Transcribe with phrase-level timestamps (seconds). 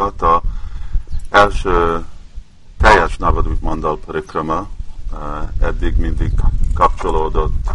[0.00, 0.22] programunkat.
[0.22, 0.42] A
[1.30, 2.04] első
[2.78, 4.68] teljes Navadvip Mandal Parikrama
[5.60, 6.32] eddig mindig
[6.74, 7.70] kapcsolódott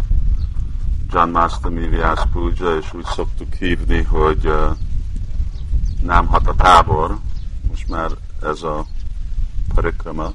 [1.10, 4.52] John Mastami Vyas Puja, és úgy szoktuk hívni, hogy
[6.02, 7.18] nem hat a tábor,
[7.68, 8.10] most már
[8.42, 8.86] ez a
[9.74, 10.32] parikrama,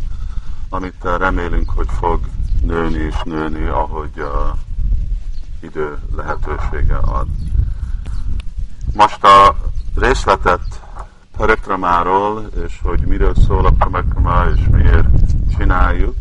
[0.69, 2.19] amit remélünk, hogy fog
[2.61, 4.55] nőni és nőni, ahogy a
[5.59, 7.27] idő lehetősége ad.
[8.93, 9.55] Most a
[9.95, 10.70] részletet
[11.41, 15.07] parikramáról, és hogy miről szól a parikrama, és miért
[15.57, 16.15] csináljuk,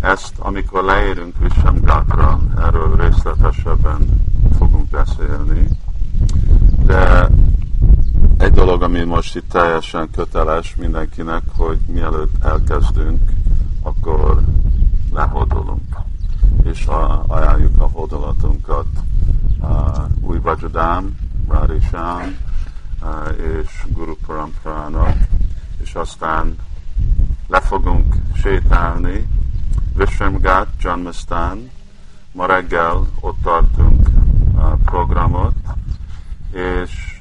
[0.00, 4.22] ezt, amikor leérünk Vishamgatra, erről részletesebben
[4.58, 5.68] fogunk beszélni.
[6.86, 7.28] De
[8.38, 13.20] egy dolog, ami most itt teljesen köteles mindenkinek, hogy mielőtt elkezdünk,
[13.82, 14.40] akkor
[15.12, 15.96] lehódolunk.
[16.64, 16.86] És
[17.26, 18.86] ajánljuk a hódolatunkat
[19.60, 19.68] uh,
[20.20, 21.16] új Vajradám,
[21.48, 22.22] uh,
[23.36, 25.16] és Guru Paramprának,
[25.82, 26.56] és aztán
[27.46, 29.28] le fogunk sétálni
[29.94, 31.70] Vishramgat, Janmastan,
[32.32, 34.08] ma reggel ott tartunk
[34.56, 35.54] a programot,
[36.52, 37.20] és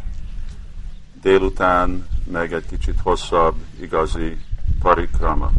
[1.21, 4.37] délután meg egy kicsit hosszabb igazi
[4.79, 5.51] parikrama.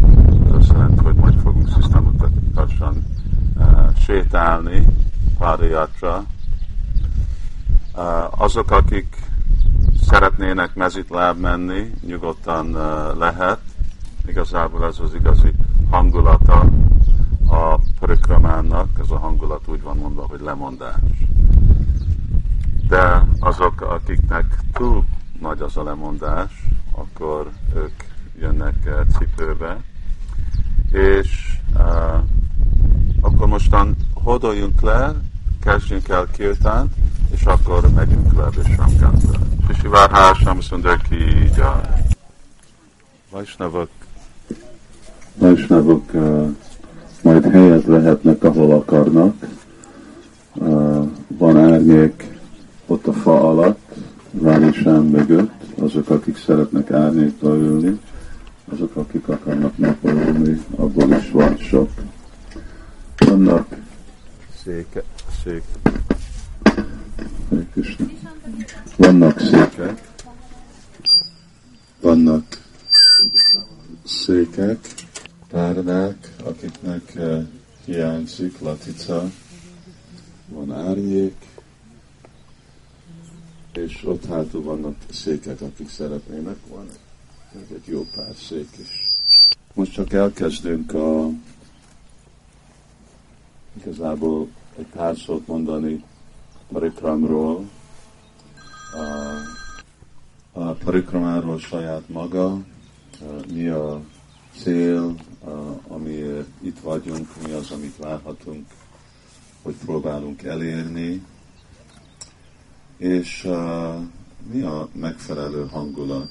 [0.47, 3.05] Ez azt jelenti, hogy majd fogunk szisztematikusan
[3.99, 4.87] sétálni
[5.39, 6.25] párjatra.
[8.31, 9.17] Azok, akik
[10.07, 13.59] szeretnének mezitláb menni, nyugodtan uh, lehet.
[14.27, 15.53] Igazából ez az igazi
[15.91, 16.65] hangulata
[17.49, 21.01] a parikramának, ez a hangulat úgy van mondva, hogy lemondás.
[22.89, 25.05] De azok, akiknek túl
[25.41, 28.03] nagy az a lemondás, akkor ők
[28.41, 29.77] jönnek cipőbe,
[30.91, 32.23] és uh,
[33.21, 35.15] akkor mostan hodoljunk le,
[35.61, 36.91] kezdjünk el kirtán,
[37.31, 39.39] és akkor megyünk le Vishamgatra.
[39.69, 41.81] Sisi Várhásam Szundarki Jai.
[43.31, 43.89] Vajsnavok
[45.39, 46.55] Vajsnavok uh,
[47.23, 49.35] majd helyet lehetnek, ahol akarnak.
[51.29, 52.39] Van árnyék
[52.87, 53.95] ott a fa alatt,
[54.31, 58.01] Vánisán mögött, azok, akik szeretnek árnyékba ülni,
[58.73, 61.91] azok, akik akarnak napolni, abból is van sok.
[63.17, 63.77] Vannak
[64.65, 65.03] széke,
[65.45, 65.63] szék.
[68.97, 70.13] Vannak székek,
[72.01, 72.63] vannak
[74.05, 74.79] székek,
[75.49, 77.43] párnák, akiknek uh,
[77.85, 79.31] hiányzik latica,
[80.49, 81.35] van árnyék,
[83.73, 86.87] és ott hátul vannak székek, akik szeretnének, van
[87.55, 89.09] egy jó pár szék is.
[89.75, 91.29] Most csak elkezdünk a
[93.77, 96.05] igazából egy pár szót mondani
[96.73, 97.69] parikramról,
[98.93, 102.59] a, a parikramáról saját maga,
[103.53, 104.01] mi a
[104.57, 105.15] cél,
[105.89, 108.67] amiért itt vagyunk, mi az, amit várhatunk,
[109.63, 111.23] hogy próbálunk elérni,
[112.97, 113.49] és
[114.53, 116.31] mi a megfelelő hangulat.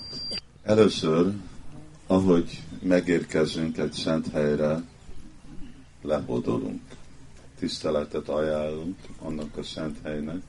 [0.64, 1.34] Először,
[2.08, 4.84] ahogy megérkezünk egy szent helyre,
[6.02, 6.82] lehódolunk.
[7.60, 10.42] Tiszteletet ajánlunk annak a szent helynek,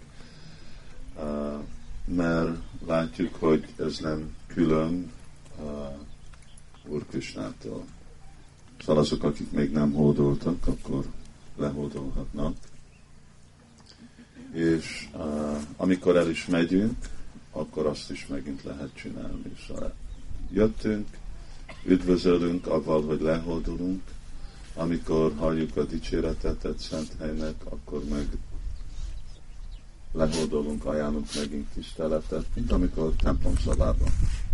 [1.16, 1.60] uh,
[2.04, 2.56] mert
[2.86, 5.12] látjuk, hogy ez nem külön
[5.58, 7.84] uh, Úr Krisnától.
[8.80, 11.04] Szóval azok, akik még nem hódoltak, akkor
[11.56, 12.56] lehódolhatnak.
[14.52, 16.96] És uh, amikor el is megyünk,
[17.52, 19.52] akkor azt is megint lehet csinálni.
[19.66, 19.94] Szóval
[20.52, 21.06] jöttünk,
[21.84, 24.02] üdvözölünk avval, hogy lehódolunk,
[24.76, 28.26] amikor halljuk a dicséretet egy szent helynek, akkor meg
[30.12, 34.08] lehódolunk, ajánlunk megint tiszteletet, mint amikor templom szobában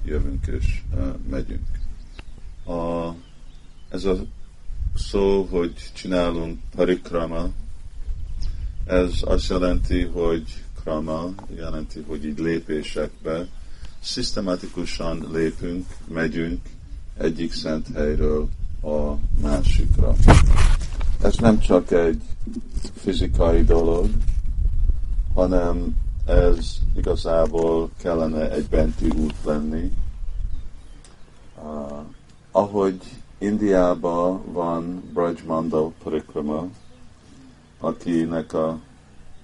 [0.05, 0.83] jövünk és
[1.31, 1.67] megyünk.
[2.65, 3.11] A,
[3.89, 4.17] ez a
[4.95, 7.49] szó, hogy csinálunk parikrama,
[8.87, 13.47] ez azt jelenti, hogy krama jelenti, hogy így lépésekbe
[14.01, 16.61] szisztematikusan lépünk, megyünk
[17.17, 18.49] egyik szent helyről
[18.83, 20.15] a másikra.
[21.23, 22.23] Ez nem csak egy
[22.95, 24.09] fizikai dolog,
[25.35, 25.97] hanem
[26.27, 29.93] ez igazából kellene egy benti út lenni,
[32.51, 33.01] ahogy
[33.39, 36.67] Indiában van Braj Mandal Parikrama,
[37.81, 38.79] akinek a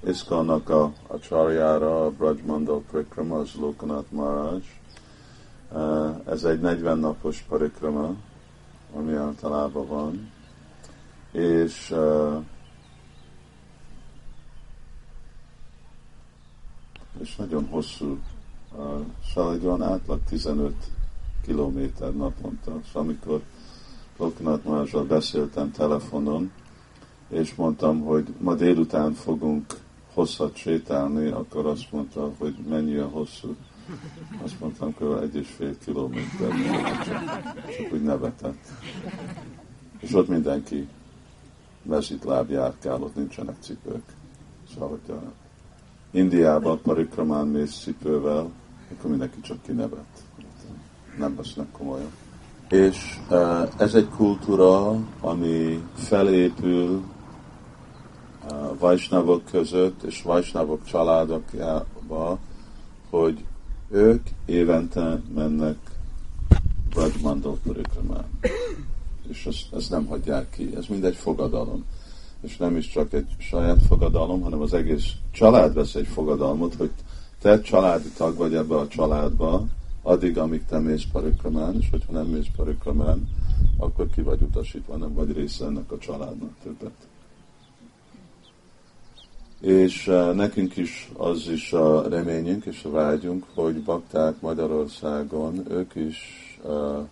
[0.07, 4.61] Iskonnak a, a csarjára, a Braj Mandal Parikrama, az Lokanath Maharaj.
[5.75, 8.15] Eh, ez egy 40 napos parikrama,
[8.93, 10.31] ami általában van,
[11.33, 12.45] és uh,
[17.21, 18.19] és nagyon hosszú,
[18.77, 19.01] uh,
[19.35, 20.75] szóval egy olyan átlag 15
[21.43, 22.81] kilométer naponta.
[22.87, 23.43] Szóval amikor
[24.17, 26.53] Loknath Mázsal beszéltem telefonon,
[27.29, 29.81] és mondtam, hogy ma délután fogunk
[30.15, 33.57] hosszat sétálni, akkor azt mondta, hogy mennyi a hosszú.
[34.43, 36.51] Azt mondtam, hogy egy és fél kilométer,
[37.05, 37.43] csak,
[37.77, 38.67] csak úgy nevetett.
[40.01, 40.89] És ott mindenki
[41.83, 44.03] mezitláb járkál, ott nincsenek cipők.
[44.73, 45.33] Szóval, hogy a
[46.11, 48.51] Indiában parikramán mész cipővel,
[48.93, 50.25] akkor mindenki csak kinevet.
[51.19, 52.11] Nem vesznek komolyan.
[52.69, 57.03] És e, ez egy kultúra, ami felépül
[58.49, 62.39] e, Vajsnavok között és Vajsnavok családokjába,
[63.11, 63.45] hogy
[63.91, 65.77] ők évente mennek
[66.91, 68.25] Brajmandal parikramán.
[69.29, 70.71] És ezt, ezt nem hagyják ki.
[70.77, 71.85] Ez mindegy fogadalom
[72.41, 76.91] és nem is csak egy saját fogadalom, hanem az egész család vesz egy fogadalmat, hogy
[77.41, 79.67] te családi tag vagy ebbe a családba,
[80.03, 83.29] addig, amíg te mész parikramán, és hogyha nem mész parikramán,
[83.79, 87.08] akkor ki vagy utasítva, nem vagy része ennek a családnak többet.
[89.61, 95.95] És uh, nekünk is az is a reményünk és a vágyunk, hogy bakták Magyarországon, ők
[95.95, 96.19] is
[96.63, 97.07] uh,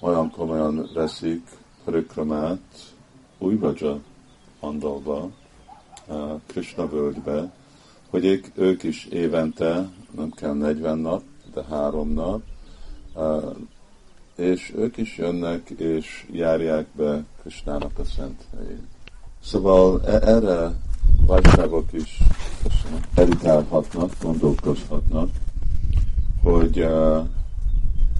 [0.00, 1.42] olyan komolyan veszik
[1.84, 2.60] parikramát,
[3.38, 4.00] újvagya
[4.60, 5.30] Andalba,
[6.46, 7.52] Krishna völgybe,
[8.10, 11.22] hogy ők, ők is évente, nem kell 40 nap,
[11.54, 12.42] de három nap,
[14.36, 18.86] és ők is jönnek és járják be Krishnának a szent helyét.
[19.42, 20.72] Szóval e- erre
[21.26, 22.18] vajságok is
[23.14, 25.30] meditálhatnak, gondolkozhatnak,
[26.42, 26.86] hogy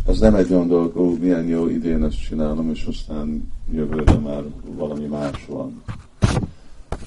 [0.06, 4.44] ez nem egy olyan dolog, ó, milyen jó idén ezt csinálom, és aztán jövőre már
[4.64, 5.82] valami más van.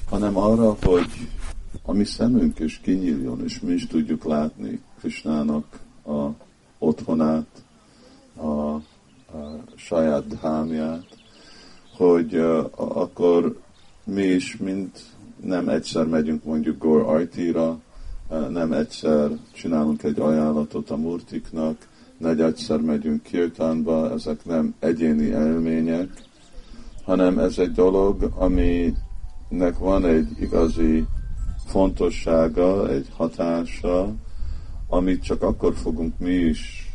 [0.08, 1.28] Hanem arra, hogy
[1.82, 5.64] a mi szemünk is kinyíljon, és mi is tudjuk látni Krisnának
[6.06, 6.28] a
[6.78, 7.46] otthonát,
[8.36, 8.82] a, a
[9.74, 11.06] saját dhámját,
[11.96, 13.60] hogy uh, akkor
[14.04, 15.02] mi is, mint
[15.42, 17.80] nem egyszer megyünk mondjuk Gor Artira,
[18.28, 21.88] uh, nem egyszer csinálunk egy ajánlatot a murtiknak,
[22.18, 26.08] nem egyszer megyünk Kirtánba, ezek nem egyéni élmények,
[27.04, 28.94] hanem ez egy dolog, ami
[29.48, 31.04] nek van egy igazi
[31.66, 34.12] fontossága, egy hatása,
[34.88, 36.92] amit csak akkor fogunk mi is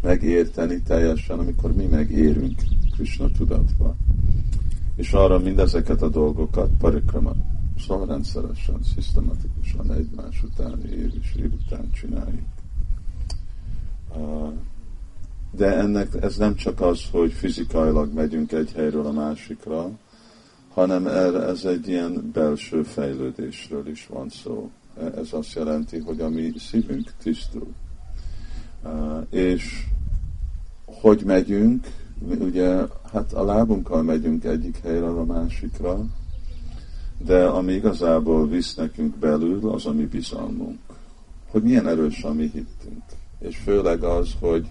[0.00, 2.62] megérteni teljesen, amikor mi megérünk
[2.94, 3.96] Krishna tudatba.
[4.96, 7.32] És arra mindezeket a dolgokat parikrama,
[7.78, 12.46] szóval rendszeresen, szisztematikusan egymás után, év és év után csináljuk.
[15.50, 19.90] De ennek ez nem csak az, hogy fizikailag megyünk egy helyről a másikra,
[20.68, 24.70] hanem ez egy ilyen belső fejlődésről is van szó.
[25.16, 27.72] Ez azt jelenti, hogy a mi szívünk tisztul.
[29.30, 29.86] És
[30.84, 31.86] hogy megyünk,
[32.38, 32.82] ugye,
[33.14, 36.04] hát a lábunkkal megyünk egyik helyre a másikra,
[37.18, 40.78] de ami igazából visz nekünk belül, az a mi bizalmunk.
[41.50, 43.02] Hogy milyen erős a mi hittünk.
[43.38, 44.70] És főleg az, hogy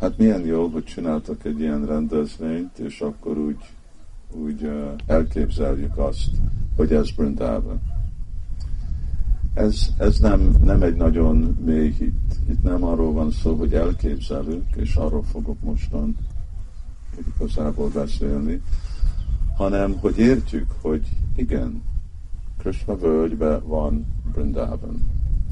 [0.00, 3.58] hát milyen jó, hogy csináltak egy ilyen rendezvényt, és akkor úgy
[4.30, 4.70] úgy
[5.06, 6.30] elképzeljük azt,
[6.76, 7.80] hogy ez Brindában.
[9.54, 12.36] Ez, ez nem, nem egy nagyon mély hit.
[12.50, 16.16] Itt nem arról van szó, hogy elképzelünk, és arról fogok mostan
[17.34, 18.62] igazából beszélni,
[19.56, 21.82] hanem hogy értjük, hogy igen,
[22.58, 25.10] Krishna völgybe van Brindában.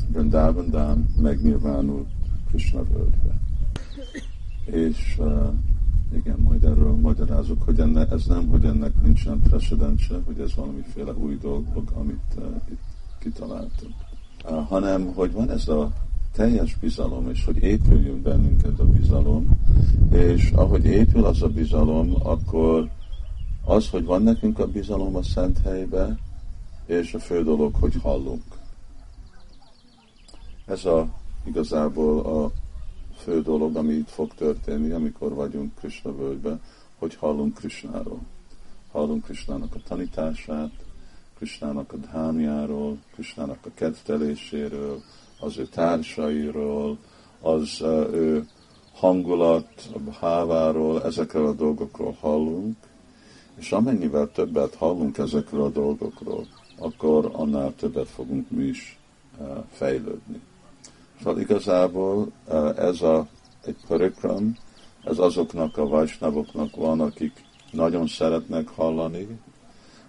[0.09, 2.09] Brindában Dám megnyilvánult
[2.49, 3.41] Krishna völgybe.
[4.65, 5.53] És uh,
[6.15, 11.13] igen, majd erről magyarázok, hogy enne, ez nem, hogy ennek nincsen precedence, hogy ez valamiféle
[11.13, 11.65] új dolog,
[11.95, 12.81] amit uh, itt
[13.19, 13.95] kitaláltunk,
[14.45, 15.93] uh, hanem hogy van ez a
[16.33, 19.49] teljes bizalom, és hogy épüljön bennünk ez a bizalom,
[20.13, 22.91] és ahogy épül az a bizalom, akkor
[23.65, 26.19] az, hogy van nekünk a bizalom a szent helybe,
[26.87, 28.43] és a fő dolog, hogy hallunk.
[30.67, 31.09] Ez a
[31.45, 32.51] igazából a
[33.17, 36.61] fő dolog, ami itt fog történni, amikor vagyunk Krishna völgyben,
[36.99, 38.21] hogy hallunk Krishnáról.
[38.91, 40.71] Hallunk Krishnának a tanítását,
[41.37, 45.03] Krishnának a dhámjáról, Krishnának a kedvteléséről,
[45.41, 46.99] az ő társairól,
[47.41, 47.81] az
[48.13, 48.49] ő
[48.95, 52.77] hangulat, a bháváról, ezekről a dolgokról hallunk,
[53.55, 56.47] és amennyivel többet hallunk ezekről a dolgokról,
[56.79, 58.99] akkor annál többet fogunk mi is
[59.39, 60.41] uh, fejlődni.
[61.23, 62.33] Szóval igazából
[62.77, 63.27] ez a,
[63.65, 64.57] egy parikram,
[65.05, 69.41] ez azoknak a vajsnavoknak van, akik nagyon szeretnek hallani,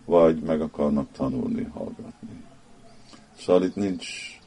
[0.05, 2.43] vagy meg akarnak tanulni, hallgatni.
[3.37, 4.39] Szóval itt nincs,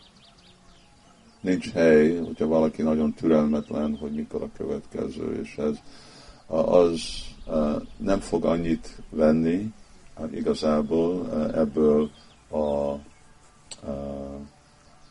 [1.46, 5.78] nincs hely, hogyha valaki nagyon türelmetlen, hogy mikor a következő, és ez
[6.46, 7.00] az
[7.96, 9.72] nem fog annyit venni
[10.32, 12.10] igazából ebből
[12.50, 12.94] a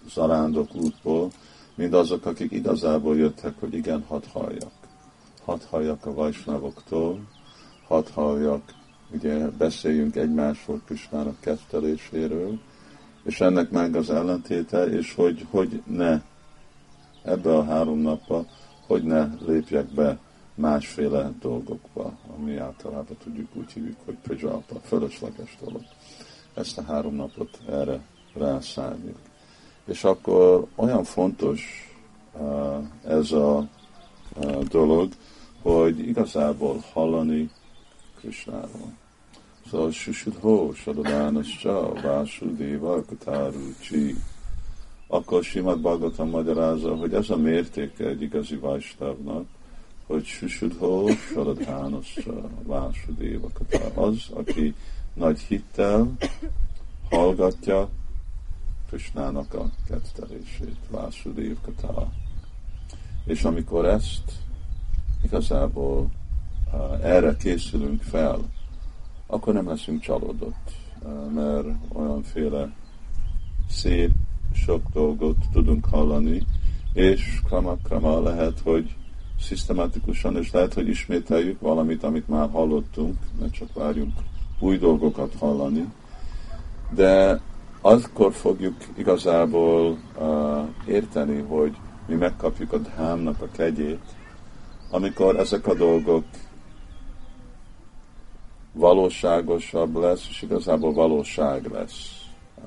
[0.10, 1.30] zarándok útból,
[1.76, 4.74] mint azok, akik igazából jöttek, hogy igen, hadd halljak.
[5.46, 7.20] Hadd halljak a vajsnavoktól,
[7.88, 8.74] hadd halljak,
[9.12, 12.60] ugye beszéljünk egymásról Krisnának ketteléséről,
[13.26, 16.22] és ennek meg az ellentéte, és hogy, hogy ne
[17.24, 18.46] ebbe a három napba,
[18.88, 20.18] hogy ne lépjek be
[20.56, 25.82] másféle dolgokba, ami általában tudjuk úgy hívjuk, hogy prajapa, fölösleges dolog.
[26.54, 28.00] Ezt a három napot erre
[28.34, 29.18] rászálljuk.
[29.86, 31.92] És akkor olyan fontos
[32.34, 33.68] uh, ez a
[34.36, 35.12] uh, dolog,
[35.62, 37.50] hogy igazából hallani
[38.20, 38.94] Krisnáról.
[39.70, 44.16] Szóval Susudho, Sadadánascha, Vásudéva, Katárucsi.
[45.08, 49.46] Akkor Simad Bhagavatam magyarázza, hogy ez a mértéke egy igazi Vajstavnak,
[50.06, 54.00] hogy Susudho, Sadadánascha, Vásudéva, Katárucsi.
[54.00, 54.76] Az, aki
[55.14, 56.12] nagy hittel
[57.10, 57.90] hallgatja
[58.90, 62.08] Krishnának a kettelését, Vásudév Katá.
[63.26, 64.32] És amikor ezt
[65.24, 66.10] igazából
[66.74, 68.40] uh, erre készülünk fel,
[69.28, 70.72] akkor nem leszünk csalódott,
[71.04, 72.74] uh, mert olyanféle
[73.70, 74.12] szép,
[74.54, 76.46] sok dolgot tudunk hallani,
[76.94, 78.96] és krama-krama lehet, hogy
[79.40, 84.14] szisztematikusan, és lehet, hogy ismételjük valamit, amit már hallottunk, mert csak várjunk
[84.60, 85.86] új dolgokat hallani,
[86.94, 87.42] de
[87.82, 91.76] akkor fogjuk igazából uh, érteni, hogy
[92.08, 94.16] mi megkapjuk a dhámnak a kegyét,
[94.90, 96.24] amikor ezek a dolgok
[98.76, 102.26] valóságosabb lesz, és igazából valóság lesz.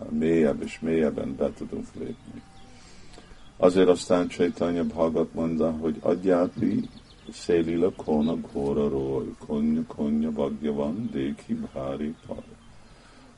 [0.09, 2.43] Mélyebb és mélyebben be tudunk lépni.
[3.57, 6.89] Azért aztán Csaitanya Bhagat mondta, hogy adjáti
[7.33, 12.43] szélila kona góra ról, konya konya bagja van, déki bhári par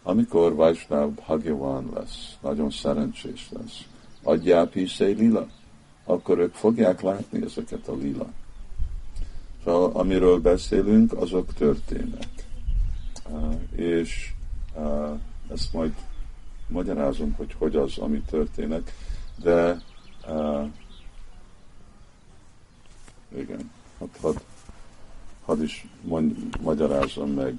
[0.03, 3.85] amikor Vajsnáv Bhagavan lesz, nagyon szerencsés lesz,
[4.23, 5.47] adják Pisei lila,
[6.05, 8.31] akkor ők fogják látni ezeket a lila.
[9.65, 12.40] Szóval amiről beszélünk, azok történnek.
[13.77, 14.33] És
[15.53, 15.95] ezt majd
[16.67, 18.93] magyarázom, hogy hogy az, ami történik,
[19.43, 19.83] de
[23.37, 24.37] igen, hát hadd
[25.45, 27.55] had is mond, magyarázom meg,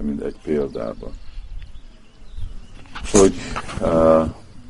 [0.00, 1.12] mint egy példában
[3.12, 3.34] hogy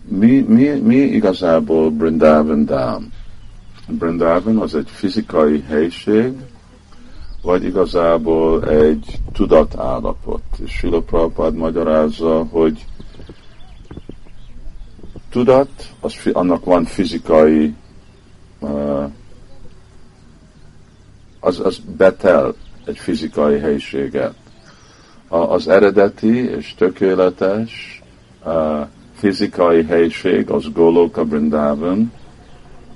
[0.09, 3.13] mi, mi, mi igazából Brindavan Dham?
[3.89, 6.33] Brindavan az egy fizikai helység,
[7.43, 10.43] vagy igazából egy tudatállapot.
[10.65, 12.87] És Sila Prabhupád magyarázza, hogy
[15.31, 15.71] tudat,
[16.01, 17.75] az, annak van fizikai,
[21.41, 24.35] az, az betel egy fizikai helységet.
[25.29, 28.03] Az eredeti és tökéletes
[29.15, 32.13] fizikai helység, az Goloka Brindavan,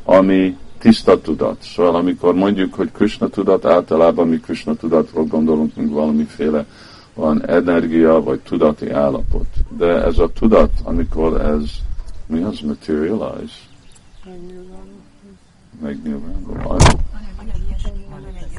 [0.04, 1.62] ami tiszta tudat.
[1.62, 6.66] Szóval amikor mondjuk, hogy Krishna tudat, általában mi Krishna tudatról gondolunk, mint valamiféle
[7.14, 9.46] van energia vagy tudati állapot.
[9.78, 11.70] De ez a tudat, amikor ez,
[12.26, 13.54] mi az materialize?
[15.82, 16.76] Megnyilvánul.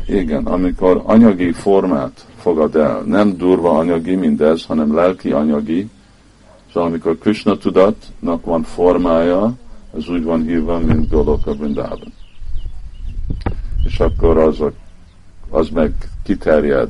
[0.07, 5.89] Igen, amikor anyagi formát fogad el, nem durva anyagi mindez, hanem lelki anyagi,
[6.73, 9.53] Szóval amikor Krishna tudatnak van formája,
[9.97, 12.13] az úgy van hívva, mint Goloka Vrindában.
[13.83, 14.71] És akkor az, a,
[15.49, 16.89] az meg kiterjed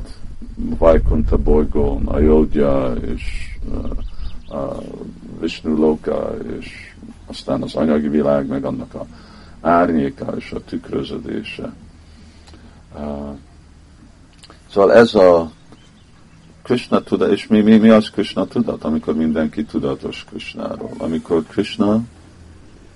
[0.56, 3.56] Vajkunta bolygón, Ayodhya és
[4.48, 4.82] uh,
[5.40, 6.94] Vishnu Loka, és
[7.26, 9.06] aztán az anyagi világ, meg annak a
[9.60, 11.72] árnyéka és a tükröződése.
[12.94, 13.36] Uh,
[14.70, 15.50] szóval ez a
[16.62, 20.90] Krishna tudat, és mi, mi, mi az Krishna tudat, amikor mindenki tudatos Krishnáról.
[20.98, 22.02] Amikor Krishna,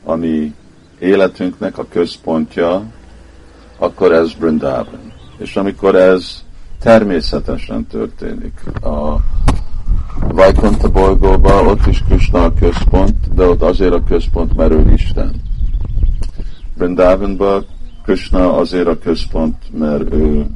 [0.04, 0.54] ami
[0.98, 2.82] életünknek a központja,
[3.78, 5.12] akkor ez Brindavan.
[5.38, 6.42] És amikor ez
[6.80, 8.60] természetesen történik.
[8.82, 9.16] A
[10.28, 15.40] Vajkonta bolygóban ott is Krishna a központ, de ott azért a központ, mert ő Isten.
[16.76, 17.66] Brindavanban
[18.02, 20.46] Krishna azért a központ, mert ő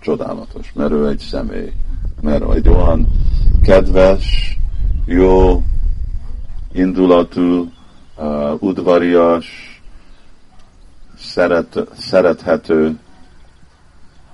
[0.00, 1.72] csodálatos, mert ő egy személy,
[2.20, 3.08] mert egy olyan
[3.62, 4.58] kedves,
[5.04, 5.62] jó,
[6.72, 7.70] indulatú,
[8.22, 9.80] uh, udvarias,
[11.18, 12.98] szeret, szerethető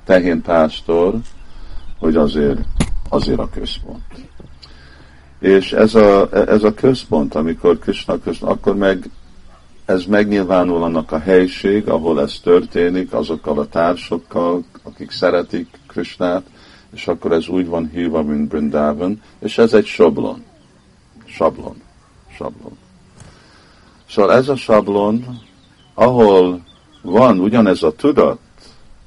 [0.04, 1.14] tehénpásztor,
[1.98, 2.60] hogy azért,
[3.08, 4.02] azért a központ.
[5.38, 9.10] És ez a, ez a központ, amikor Krishna központ, akkor meg
[9.84, 16.42] ez megnyilvánul annak a helység, ahol ez történik, azokkal a társokkal, akik szeretik Krishnát,
[16.94, 20.44] és akkor ez úgy van hívva, mint Brindavan, és ez egy sablon.
[21.26, 21.82] Sablon.
[22.36, 22.87] Sablon.
[24.10, 25.40] Szóval ez a sablon,
[25.94, 26.60] ahol
[27.02, 28.38] van ugyanez a tudat,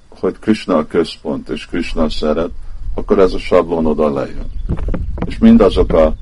[0.09, 2.49] hogy Krishna a központ, és Krishna szeret,
[2.95, 4.51] akkor ez a sablon oda lejön.
[5.25, 6.13] És mindazok a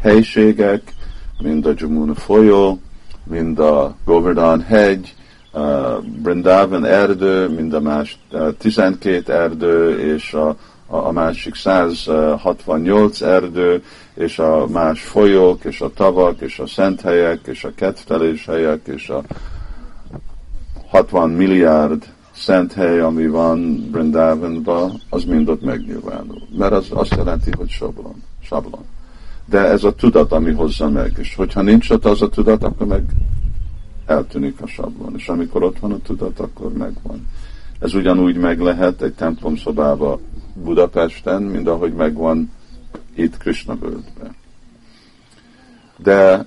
[0.00, 0.92] helységek,
[1.38, 2.80] mind a Jamuna folyó,
[3.24, 5.14] mind a Govardhan hegy,
[5.52, 13.82] uh, Brindavan erdő, mind a más uh, 12 erdő, és a, a másik 168 erdő,
[14.14, 18.86] és a más folyók, és a tavak, és a szent helyek, és a kettelés helyek,
[18.86, 19.22] és a
[20.86, 26.42] 60 milliárd szent hely, ami van Brindavanban, az mind ott megnyilvánul.
[26.56, 28.22] Mert az azt jelenti, hogy sablon.
[28.42, 28.84] sablon.
[29.44, 31.14] De ez a tudat, ami hozza meg.
[31.18, 33.02] És hogyha nincs ott az a tudat, akkor meg
[34.06, 35.14] eltűnik a sablon.
[35.16, 37.28] És amikor ott van a tudat, akkor megvan.
[37.78, 40.20] Ez ugyanúgy meg lehet egy templom szobába
[40.54, 42.50] Budapesten, mint ahogy megvan
[43.14, 44.36] itt Krishna völgyben.
[45.96, 46.46] De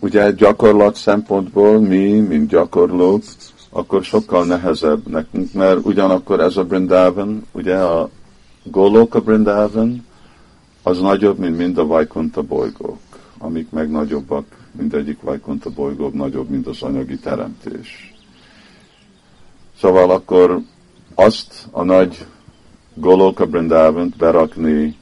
[0.00, 3.22] ugye gyakorlat szempontból mi, mint gyakorlók,
[3.70, 8.10] akkor sokkal nehezebb nekünk, mert ugyanakkor ez a Brindavan, ugye a
[8.62, 10.06] Goloka Brindavan,
[10.82, 12.98] az nagyobb, mint mind a Vajkunta bolygók,
[13.38, 18.14] amik meg nagyobbak, mindegyik Vajkunta bolygó nagyobb, mint az anyagi teremtés.
[19.80, 20.60] Szóval akkor
[21.14, 22.26] azt a nagy
[22.94, 24.96] Goloka Brindavant berakni,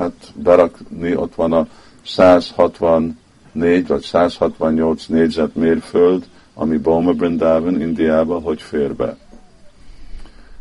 [0.00, 1.66] hát berakni, ott van a
[2.02, 9.16] 164 vagy 168 négyzetmérföld, ami Boma Brindavan Indiába, hogy fér be.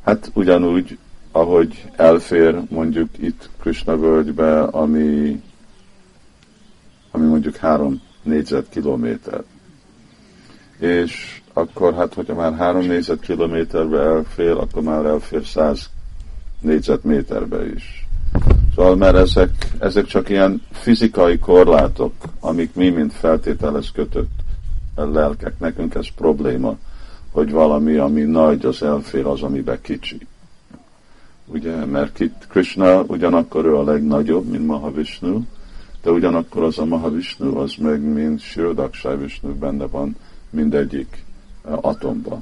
[0.06, 0.98] Hát ugyanúgy,
[1.32, 5.42] ahogy elfér mondjuk itt Krishna völgybe, ami,
[7.12, 9.44] ami mondjuk három négyzetkilométer.
[10.80, 15.90] És akkor hát, hogyha már három négyzetkilométerbe elfér, akkor már elfér száz
[16.62, 18.09] négyzetméterbe is.
[18.76, 24.40] Szóval, mert ezek, ezek csak ilyen fizikai korlátok, amik mi, mint feltételes kötött
[24.96, 26.78] lelkek, nekünk ez probléma,
[27.32, 30.28] hogy valami, ami nagy, az elfér az, amiben kicsi.
[31.46, 35.42] Ugye, mert itt Krishna ugyanakkor ő a legnagyobb, mint Mahavishnu,
[36.02, 40.16] de ugyanakkor az a Mahavishnu, az meg, mint Shirodakshay Vishnu benne van
[40.50, 41.24] mindegyik
[41.66, 42.42] eh, atomba.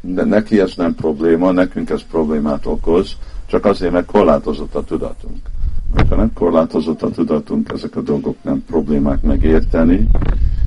[0.00, 3.16] De neki ez nem probléma, nekünk ez problémát okoz,
[3.54, 5.38] csak azért, mert korlátozott a tudatunk.
[6.08, 10.08] Ha nem korlátozott a tudatunk, ezek a dolgok nem problémák megérteni,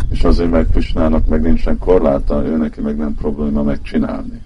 [0.10, 4.42] és azért meg Krisnának meg nincsen korláta, ő neki meg nem probléma megcsinálni.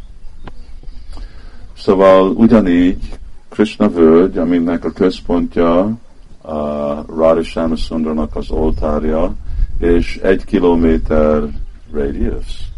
[1.77, 5.97] Szóval ugyanígy Krishna völgy, aminek a központja
[6.41, 9.36] a Radha Sundarnak az oltárja,
[9.77, 11.43] és egy kilométer
[11.91, 12.71] radius,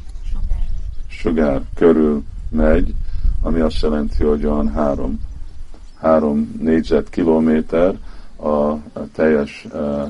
[1.07, 2.93] sugár körül megy,
[3.41, 5.19] ami azt jelenti, hogy olyan három,
[6.03, 7.95] három négyzetkilométer
[8.35, 8.73] a,
[9.13, 10.07] teljes uh,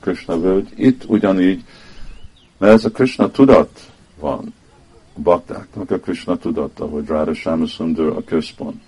[0.00, 0.68] Krishna völgy.
[0.76, 1.64] Itt ugyanígy,
[2.58, 4.54] mert ez a Krishna tudat van,
[5.16, 8.80] a baktáknak a Krishna tudata, hogy Radha Sundar a központ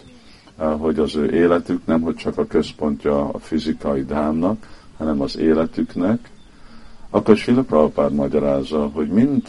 [0.66, 6.30] hogy az ő életük nem, hogy csak a központja a fizikai dámnak, hanem az életüknek,
[7.10, 9.48] akkor Sila Prabhupád magyarázza, hogy mind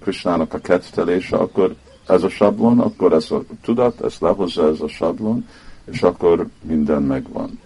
[0.00, 1.74] Krisnának a kettelése, akkor
[2.06, 5.46] ez a sablon, akkor ez a tudat, ez lehozza ez a sablon,
[5.90, 7.58] és akkor minden megvan.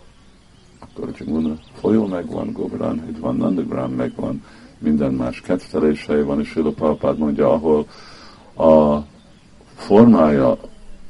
[0.79, 4.43] Akkor a Jamuna folyó megvan, Govardhan itt van, Nandagram megvan,
[4.79, 7.87] minden más kettelései van, és Sila Prabhupád mondja, ahol
[8.57, 9.05] a
[9.75, 10.59] formája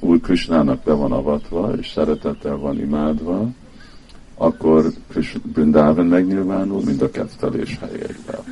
[0.01, 3.49] új Krisnának be van avatva, és szeretettel van imádva,
[4.35, 4.93] akkor
[5.43, 8.45] Brindavan megnyilvánul, mind a kettelés helyeivel.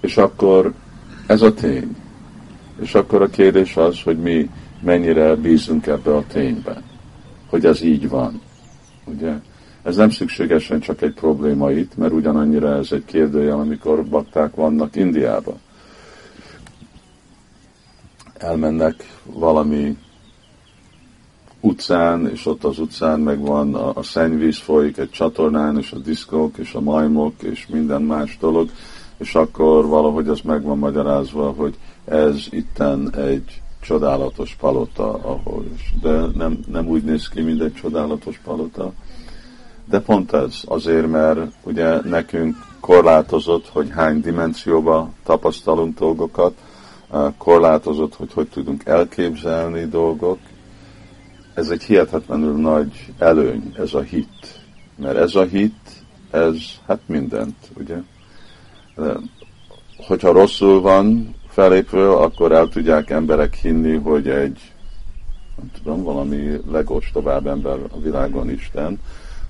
[0.00, 0.74] És akkor
[1.26, 1.96] ez a tény.
[2.80, 6.82] És akkor a kérdés az, hogy mi mennyire bízunk ebbe a ténybe,
[7.48, 8.40] hogy ez így van.
[9.04, 9.32] Ugye?
[9.82, 14.96] Ez nem szükségesen csak egy probléma itt, mert ugyanannyira ez egy kérdőjel, amikor bakták vannak
[14.96, 15.58] Indiában
[18.38, 19.96] elmennek valami
[21.60, 25.98] utcán, és ott az utcán meg van a, a szennyvíz folyik egy csatornán, és a
[25.98, 28.70] diszkók, és a majmok, és minden más dolog,
[29.16, 35.94] és akkor valahogy az meg van magyarázva, hogy ez itten egy csodálatos palota, ahol is.
[36.00, 38.92] De nem, nem úgy néz ki, mint egy csodálatos palota.
[39.84, 46.54] De pont ez, azért, mert ugye nekünk korlátozott, hogy hány dimenzióba tapasztalunk dolgokat,
[47.38, 50.38] korlátozott, hogy hogy tudunk elképzelni dolgok.
[51.54, 54.60] Ez egy hihetetlenül nagy előny, ez a hit.
[54.96, 57.96] Mert ez a hit, ez hát mindent, ugye?
[60.06, 64.72] hogyha rosszul van felépve, akkor el tudják emberek hinni, hogy egy
[65.56, 66.60] nem tudom, valami
[67.12, 69.00] tovább ember a világon Isten,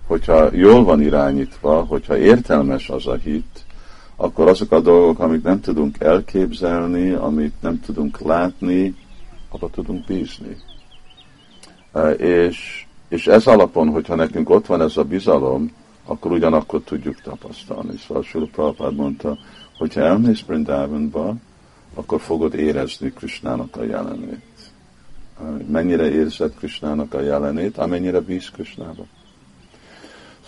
[0.06, 3.64] hogyha jól van irányítva, hogyha értelmes az a hit,
[4.16, 8.94] akkor azok a dolgok, amit nem tudunk elképzelni, amit nem tudunk látni,
[9.48, 10.56] abba tudunk bízni.
[11.92, 15.72] E, és, és ez alapon, hogyha nekünk ott van ez a bizalom,
[16.06, 17.96] akkor ugyanakkor tudjuk tapasztalni.
[18.06, 19.38] Szóval Sula Prabhupád mondta,
[19.78, 21.34] hogyha elmész Brindavanba,
[21.98, 24.42] akkor fogod érezni Krisnának a jelenét.
[25.66, 29.06] Mennyire érzed Krisnának a jelenét, amennyire bíz Krisnába.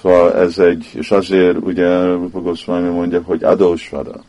[0.00, 4.22] Szóval ez egy, és azért ugye Rupa Goswami mondja, hogy adósvada.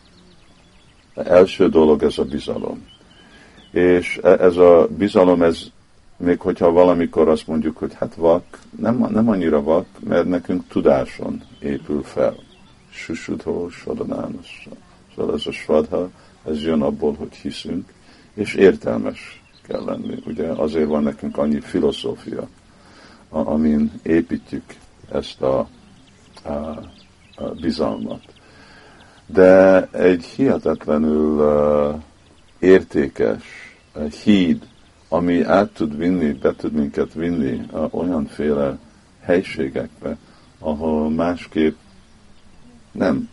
[1.15, 2.88] Első dolog ez a bizalom.
[3.71, 5.63] És e, ez a bizalom, ez
[6.17, 11.43] még hogyha valamikor azt mondjuk, hogy hát vak, nem, nem annyira vak, mert nekünk tudáson
[11.60, 12.36] épül fel.
[12.89, 14.71] Susudhó, sadanánossa.
[15.15, 16.10] Szóval ez a svadha,
[16.45, 17.93] ez jön abból, hogy hiszünk,
[18.34, 20.17] és értelmes kell lenni.
[20.25, 22.47] Ugye azért van nekünk annyi filozófia,
[23.30, 24.63] amin építjük
[25.12, 25.67] ezt a,
[26.43, 26.51] a,
[27.36, 28.21] a bizalmat.
[29.25, 32.01] De egy hihetetlenül uh,
[32.60, 33.43] értékes
[33.95, 34.67] uh, híd,
[35.10, 38.77] ami át tud vinni, be tud minket vinni uh, olyanféle
[39.21, 40.17] helységekbe,
[40.60, 41.75] ahol másképp
[42.91, 43.30] nem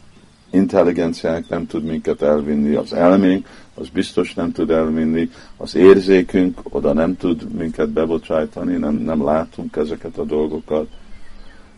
[0.51, 6.93] intelligenciánk nem tud minket elvinni, az elménk, az biztos nem tud elvinni, az érzékünk oda
[6.93, 10.89] nem tud minket bebocsájtani, nem, nem látunk ezeket a dolgokat,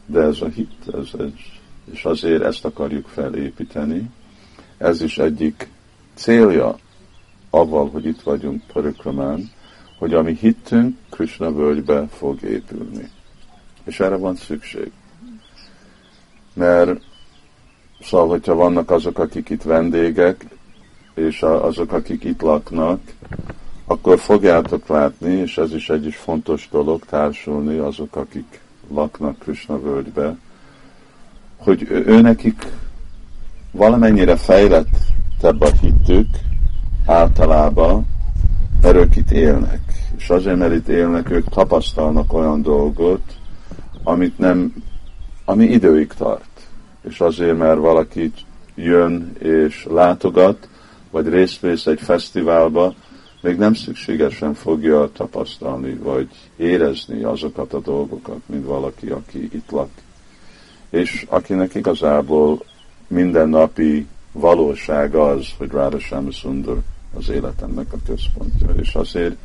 [0.07, 1.31] de ez a hit, ez, ez,
[1.93, 4.11] és azért ezt akarjuk felépíteni.
[4.79, 5.69] Ez is egyik
[6.15, 6.79] célja
[7.51, 9.51] avval, hogy itt vagyunk Parikramán,
[9.99, 13.11] hogy ami hittünk, Krishna völgybe fog épülni.
[13.85, 14.91] És erre van szükség.
[16.53, 17.01] Mert
[18.03, 20.47] szóval, hogyha vannak azok, akik itt vendégek,
[21.15, 23.01] és azok, akik itt laknak,
[23.87, 29.81] akkor fogjátok látni, és ez is egy is fontos dolog társulni azok, akik laknak Krishna
[29.81, 30.37] völgybe,
[31.57, 32.67] hogy ő nekik
[33.71, 36.29] valamennyire fejlettebb a hitük
[37.07, 38.07] általában,
[38.83, 39.81] mert ők itt élnek.
[40.17, 43.23] És azért, mert itt élnek, ők tapasztalnak olyan dolgot,
[44.03, 44.75] amit nem,
[45.45, 46.50] ami időig tart.
[47.09, 48.33] És azért, mert valaki
[48.75, 50.69] jön és látogat,
[51.11, 52.95] vagy részt vesz egy fesztiválba,
[53.41, 59.91] még nem szükségesen fogja tapasztalni, vagy érezni azokat a dolgokat, mint valaki, aki itt lak.
[60.91, 62.65] És akinek igazából
[63.07, 65.99] mindennapi valóság az, hogy Ráda
[66.31, 66.79] Sundar
[67.17, 68.69] az életemnek a központja.
[68.81, 69.37] És azért,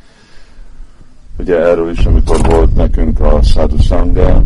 [1.38, 4.42] ugye erről is, amikor volt nekünk a Sadhu Sangha,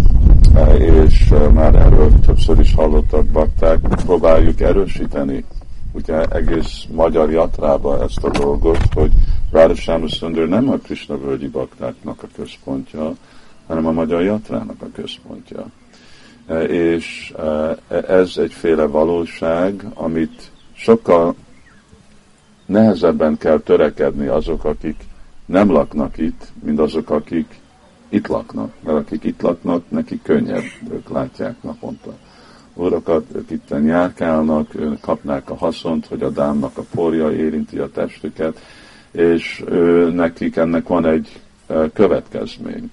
[0.78, 5.44] és már erről többször is hallottak bakták, próbáljuk erősíteni
[5.92, 9.10] ugye egész magyar jatrába ezt a dolgot, hogy
[9.50, 13.14] Radha Sundar nem a Krishna völgyi baktáknak a központja,
[13.66, 15.66] hanem a magyar jatrának a központja.
[16.46, 21.34] E, és e, ez egyféle valóság, amit sokkal
[22.66, 25.04] nehezebben kell törekedni azok, akik
[25.46, 27.60] nem laknak itt, mint azok, akik
[28.10, 28.72] itt laknak.
[28.80, 32.14] Mert akik itt laknak, nekik könnyebb, ők látják naponta
[32.74, 38.60] urakat, ők itt járkálnak, kapnák a haszont, hogy a dámnak a porja érinti a testüket,
[39.10, 39.64] és
[40.12, 41.40] nekik ennek van egy
[41.92, 42.90] következmény.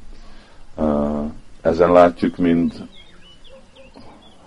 [1.62, 2.74] Ezen látjuk, mint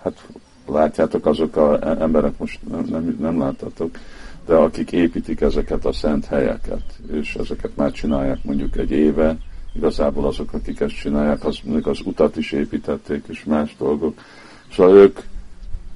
[0.03, 0.27] hát
[0.67, 3.97] látjátok azok az emberek, most nem, nem, nem láttatok,
[4.45, 9.37] de akik építik ezeket a szent helyeket, és ezeket már csinálják mondjuk egy éve,
[9.73, 14.19] igazából azok, akik ezt csinálják, az, az utat is építették, és más dolgok.
[14.71, 15.19] Szóval ők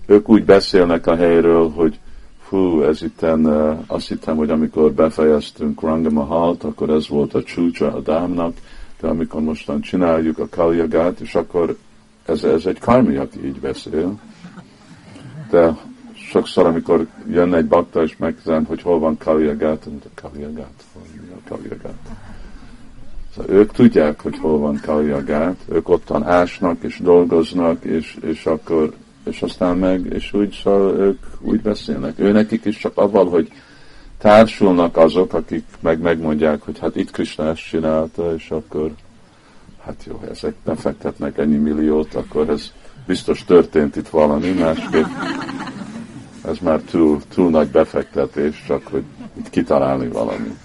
[0.05, 1.99] ők úgy beszélnek a helyről, hogy
[2.41, 7.93] fú, ez itten, uh, azt hittem, hogy amikor befejeztünk Rangamahalt, akkor ez volt a csúcsa
[7.93, 8.57] a dámnak,
[8.99, 11.77] de amikor mostan csináljuk a kaljagát, és akkor
[12.25, 14.19] ez, ez egy karmi, aki így beszél.
[15.49, 15.77] De
[16.13, 20.83] sokszor, amikor jön egy bakta, és megkezdem, hogy hol van kaljagát, mondja, kaljagát,
[21.35, 22.14] a kaljagát?
[23.35, 28.93] Szóval ők tudják, hogy hol van kaljagát, ők ottan ásnak és dolgoznak, és, és akkor
[29.23, 32.19] és aztán meg, és úgy szóval ők úgy beszélnek.
[32.19, 33.51] Ő nekik is csak avval, hogy
[34.17, 38.91] társulnak azok, akik meg megmondják, hogy hát itt Krishna ezt csinálta, és akkor
[39.85, 42.71] hát jó, ezek befektetnek ennyi milliót, akkor ez
[43.07, 45.05] biztos történt itt valami, másképp
[46.45, 49.03] ez már túl, túl nagy befektetés, csak hogy
[49.37, 50.57] itt kitalálni valami.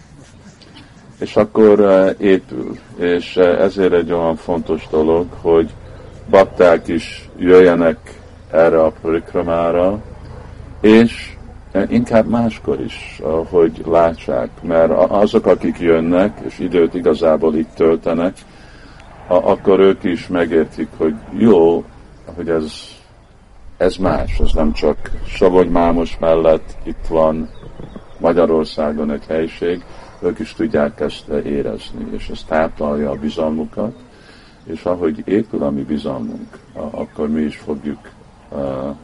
[1.20, 5.70] És akkor uh, épül, és uh, ezért egy olyan fontos dolog, hogy
[6.30, 7.96] bakták is jöjjenek
[8.50, 9.98] erre a parikramára,
[10.80, 11.36] és
[11.88, 18.36] inkább máskor is, hogy látsák, mert azok, akik jönnek, és időt igazából itt töltenek,
[19.26, 21.84] akkor ők is megértik, hogy jó,
[22.34, 22.72] hogy ez,
[23.76, 27.48] ez más, ez nem csak Savony Mámos mellett itt van
[28.18, 29.84] Magyarországon egy helység,
[30.22, 33.96] ők is tudják ezt érezni, és ez táplálja a bizalmukat,
[34.64, 38.10] és ahogy épül a mi bizalmunk, akkor mi is fogjuk
[38.48, 38.96] uh,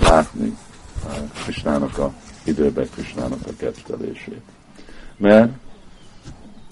[0.00, 0.56] látni
[1.04, 2.12] uh, Krisnának a
[2.44, 4.42] időben Krisnának a kettelését.
[5.16, 5.52] Mert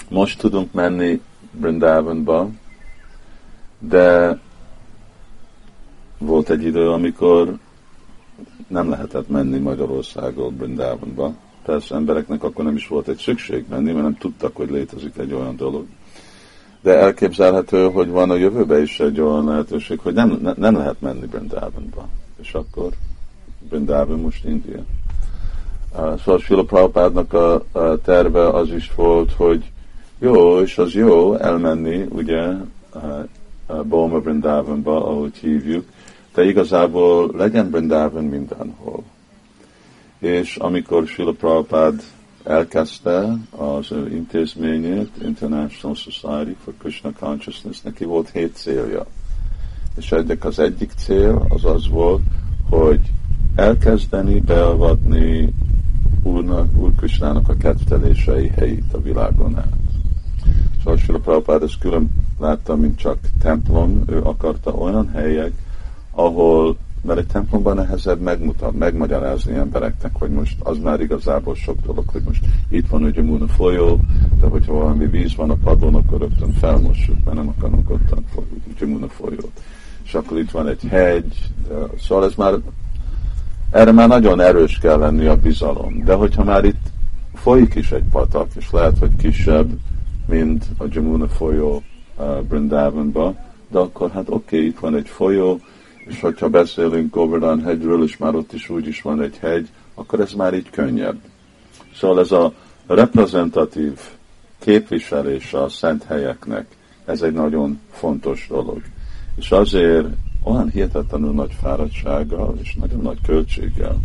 [0.09, 2.49] most tudunk menni Brindavanba,
[3.79, 4.39] de
[6.19, 7.59] volt egy idő, amikor
[8.67, 11.35] nem lehetett menni Magyarországról Brindavanba.
[11.65, 15.33] Persze embereknek akkor nem is volt egy szükség menni, mert nem tudtak, hogy létezik egy
[15.33, 15.87] olyan dolog.
[16.81, 21.01] De elképzelhető, hogy van a jövőben is egy olyan lehetőség, hogy nem, ne, nem lehet
[21.01, 22.09] menni Brindavanba.
[22.41, 22.89] És akkor
[23.69, 24.83] Brindavan most India.
[25.97, 29.71] Uh, szóval Sula Prabhupádnak a, a terve az is volt, hogy
[30.19, 32.43] jó, és az jó elmenni, ugye,
[32.95, 35.85] uh, Boma Brindavanba, ahogy hívjuk,
[36.35, 39.03] de igazából legyen Brindavan mindenhol.
[40.23, 42.03] És amikor Sula Prabhupád
[42.45, 49.07] elkezdte az ő intézményét, International Society for Krishna Consciousness, neki volt hét célja.
[49.97, 52.23] És egyik az egyik cél az az volt,
[52.71, 53.01] hogy
[53.55, 55.55] elkezdeni beavatni
[56.23, 59.77] Úrnak, Úr Krishnának a kettelései helyét a világon át.
[60.79, 65.53] Szóval Sula Prabhupád ezt külön látta, mint csak templom, ő akarta olyan helyek,
[66.11, 72.09] ahol mert egy templomban nehezebb megmutat, megmagyarázni embereknek, hogy most az már igazából sok dolog,
[72.09, 74.01] hogy most itt van ugye Muna folyó,
[74.41, 78.23] de hogyha valami víz van a padlón, akkor rögtön felmossuk, mert nem akarunk ott
[78.75, 79.61] ugye Muna folyót.
[80.05, 82.55] És akkor itt van egy hegy, de, szóval ez már,
[83.71, 86.03] erre már nagyon erős kell lenni a bizalom.
[86.05, 86.91] De hogyha már itt
[87.35, 89.71] folyik is egy patak, és lehet, hogy kisebb,
[90.27, 91.83] mint a Jamuna folyó
[92.17, 93.35] uh, Brindavanba,
[93.71, 95.61] de akkor hát oké, okay, itt van egy folyó,
[96.07, 100.21] és hogyha beszélünk Govardhan hegyről, és már ott is úgy is van egy hegy, akkor
[100.21, 101.19] ez már így könnyebb.
[101.95, 102.53] Szóval ez a
[102.87, 103.99] reprezentatív
[104.59, 106.67] képviselése a szent helyeknek,
[107.05, 108.83] ez egy nagyon fontos dolog.
[109.37, 110.07] És azért
[110.43, 114.01] olyan hihetetlenül nagy fáradtsággal és nagyon nagy költséggel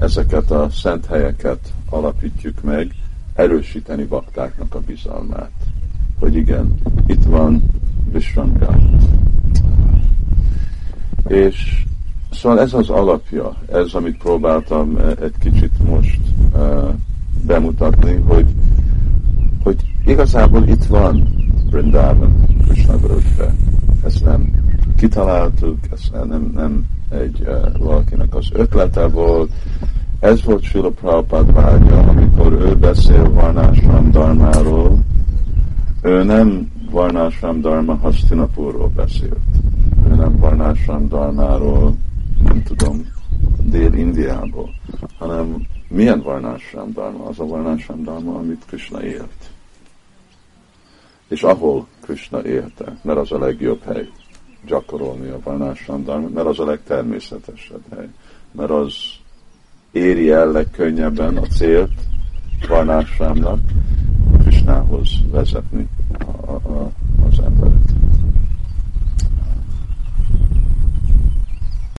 [0.00, 2.94] ezeket a szent helyeket alapítjuk meg,
[3.34, 5.52] erősíteni baktáknak a bizalmát.
[6.18, 6.74] Hogy igen,
[7.06, 7.62] itt van
[8.12, 8.82] Vishwangát.
[11.26, 11.84] És
[12.30, 16.20] szóval ez az alapja, ez, amit próbáltam eh, egy kicsit most
[16.54, 16.88] uh,
[17.46, 18.46] bemutatni, hogy,
[19.62, 21.28] hogy igazából itt van
[21.70, 23.54] Brindavan Krishna Vörösbe.
[24.04, 24.50] Ezt nem
[24.96, 29.52] kitaláltuk, ez nem, nem egy uh, valakinek az ötlete volt.
[30.20, 34.98] Ez volt Sula Prabhupád vágya, amikor ő beszél Varnásram Dharmáról,
[36.02, 39.61] ő nem Varnásram Dharma Hastinapurról beszélt
[40.22, 41.94] nem Varnásram Dharmáról,
[42.44, 43.06] nem tudom,
[43.62, 44.74] Dél-Indiából,
[45.18, 47.24] hanem milyen Varnásram Dharma?
[47.24, 49.50] Az a Varnásram Dharma, amit Krishna élt.
[51.28, 54.08] És ahol Krishna élte, mert az a legjobb hely
[54.66, 58.08] gyakorolni a Varnásram Dharma, mert az a legtermészetesebb hely,
[58.52, 58.94] mert az
[59.92, 61.92] éri el legkönnyebben a célt
[62.68, 63.60] Varnásramnak,
[64.42, 66.90] Krishnához vezetni a, a,
[67.24, 67.30] a